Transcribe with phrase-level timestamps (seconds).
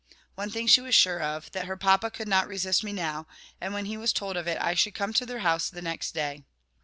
[0.33, 3.27] One thing she was sure of, that her Papa could not resist me now,
[3.61, 6.15] and when he was told of it I should come to their house the next
[6.15, 6.43] day.